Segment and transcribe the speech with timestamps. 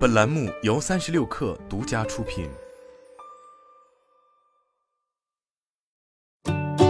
[0.00, 2.48] 本栏目由三十六氪独家出品。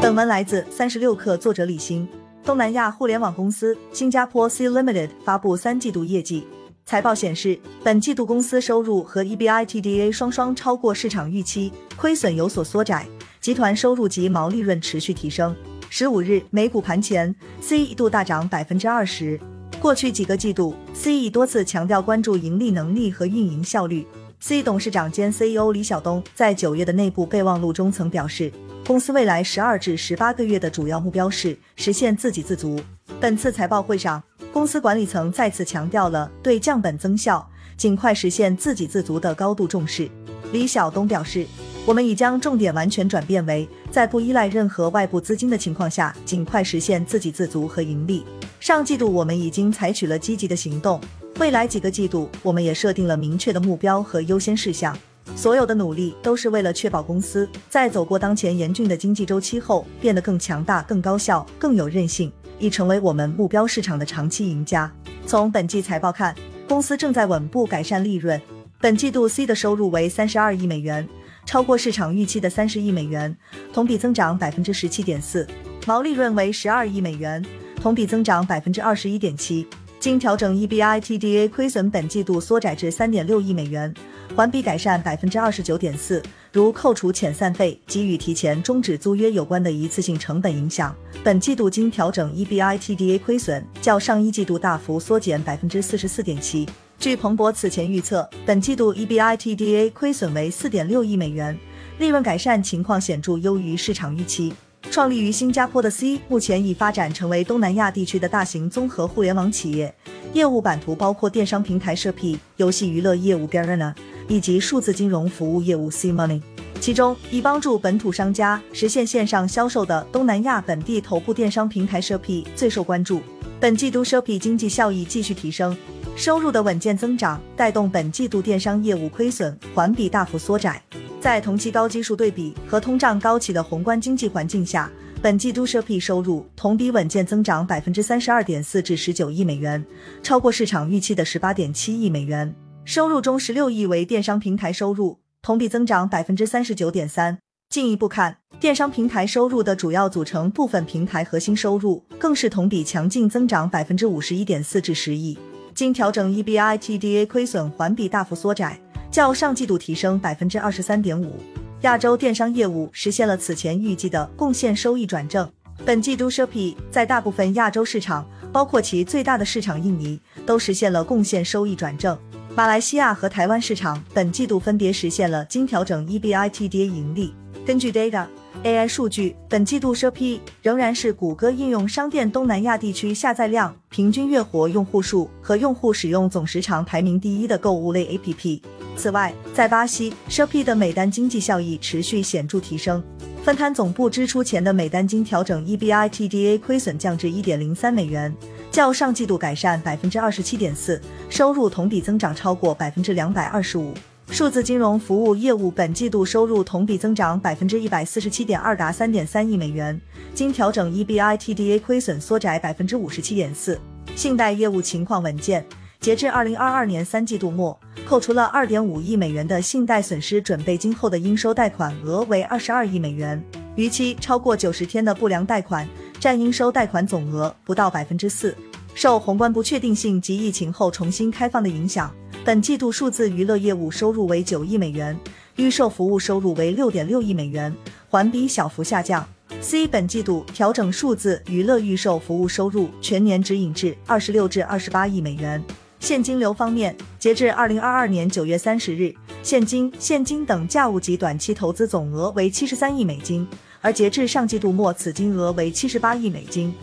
[0.00, 2.08] 本文来自三十六氪，作者李欣。
[2.42, 6.46] 东南亚互联网公司新加坡 C Limited 发布三季度业绩，
[6.86, 13.06] 财报显示，本季度公司收入和 EBITDA 双双超过市场预期，亏损有所缩窄，
[13.38, 15.54] 集团收入及毛利润持续提升。
[15.90, 19.38] 十五日美股盘前，C 一度大涨百分之二十。
[19.84, 24.06] 过去几个季度，CE 多次强调关注盈利能力和运营效率。
[24.40, 28.50] C 董事长兼 CEO 李晓东在九月的内部备忘录中曾表示，
[28.86, 32.80] 公司未来十二至十八个月的主要目标是实现自给自足。
[33.20, 34.22] 本次财报会上，
[34.54, 37.46] 公司管理层再次强调了对降本增效、
[37.76, 40.08] 尽快实现自给自足的高度重视。
[40.50, 41.46] 李晓东表示，
[41.84, 48.24] 我们已将重点完全转变为在不依赖任何外部资金的情况下，尽快实现自给自足和盈利。
[48.64, 50.98] 上季度我们已经采取了积极的行动，
[51.38, 54.96] 未来几个季度我们也设定了明确的目标和优先事项。
[55.36, 64.90] 所有的努力都是为了确保公司在走过当前严峻的经济周期后，变得更强大、更高效、更有韧性，以成为我们目标市场的长期赢家。
[65.26, 66.34] 从本季财报看，
[66.66, 68.40] 公司正在稳步改善利润。
[68.80, 71.06] 本季度 C 的收入为三十二亿美元，
[71.44, 73.36] 超过市场预期的三十亿美元，
[73.74, 75.46] 同比增长百分之十七点四，
[75.86, 77.44] 毛利润为十二亿美元。
[77.84, 79.66] 同比增长百分之二十一点七，
[80.00, 83.92] 经调整 EBITDA 亏损本季度缩窄至三点六亿美元，
[84.34, 86.22] 环比改善百分之二十九点四。
[86.50, 96.66] 如扣除遣散费及与提前终止租约有关的一次性成本影响，本季度经调整 EBITDA 亏损较上一季度大幅缩减百分之四十四点七。
[96.98, 101.54] 据彭博此前预测，本季度 EBITDA 亏损为四点六亿美元，
[101.98, 104.54] 利润改善情况显著优于市场预期。
[104.94, 109.92] 创立于新加坡的 C 目前已发展成为东南亚地区的大型综合互联网企业，
[110.32, 113.92] 业务版图包括电商平台 Shopee、游戏娱乐业务 Garena
[114.28, 116.40] 以及数字金融服务业务 C Money。
[116.78, 123.20] 其中，以帮助本土商家实现线上销售的东南亚本地头部电商平台 Shopee 最受关注。
[123.58, 125.76] 本季度 Shopee 经济效益继续提升，
[126.14, 130.80] 收入的稳健增长带动本季度电商业务亏损环比大幅缩窄。
[131.24, 134.92] 在同期高基数对比和通胀高企的宏观经济环境下，
[135.22, 139.82] 本季度 Shopee 收入同比稳健增长百分之三十二点四至十九亿美元，
[140.22, 142.54] 超过市场预期的十八点七亿美元。
[142.84, 147.38] 收入中十六亿为电商平台收入，同比增长百分之三十九点三。
[147.70, 155.38] 进一步看，电商平台收入的主要组成部分平台核心收入更是同比强劲增长百分之五十一点四至十亿。
[155.74, 158.78] 经调整 EBITDA 亏损环比大幅缩窄。
[159.14, 161.38] 较上季度提升百分之二十三点五，
[161.82, 165.48] 亚洲电商业务实现了此前预计的贡献收益转正。
[165.84, 172.18] 本季度 Shopee 在大部分亚洲市场，包括其最大的市场印尼，都实现了贡献收益转正。
[172.56, 177.32] 马来西亚和台湾市场本季度分别实现了经调整 EBITDA 盈利。
[177.64, 178.26] 根据 Data
[178.64, 188.62] AI 数据，本季度 s h o p e 仍然是谷歌应用商店东南亚地区下载量、平均月活用户数和用户使用总时长排名第一的购物类 APP。
[188.96, 193.04] 此外，在巴西，Shopee 的每单经济效益持续显著提升。
[193.42, 198.34] 分摊总部支出前的每单经调整 EBITDA 亏损降至一点零三美元，
[198.70, 200.98] 较上季度改善百分之二十七点四，
[201.28, 203.92] 收入同比增长超过百分之两百二十五。
[204.30, 210.00] 数字金融服务业务本季度收入同比增长百分之一百四十七点二，达三点三亿美元，
[210.34, 213.78] 经调整 EBITDA 亏损缩窄百分之五十七点四。
[214.16, 215.64] 信贷业务情况稳健。
[216.00, 223.42] 截至二零二二年三季度末，扣除了二点五亿美元的信贷损失准备金后的应收贷款额为二十二亿美元，
[223.76, 225.88] 逾期超过九十天的不良贷款
[226.20, 228.54] 占应收贷款总额不到百分之四。
[228.94, 232.12] 受宏观不确定性及疫情后重新开放的影响，
[232.44, 235.18] 本季度数字娱乐业务收入为九亿美元，
[235.56, 237.74] 预售服务收入为六点六亿美元，
[238.10, 239.26] 环比小幅下降。
[239.62, 245.64] C 本季度调整数字娱乐预售服务收入全年指引至二十六至二十八亿美元。
[246.00, 253.48] 现金流方面，截至二零二二年九月三十日，现金、现金等价物及短期投资总额为七十三亿美金，
[253.80, 256.74] 而截至上季度末，此金额为七十八亿美金。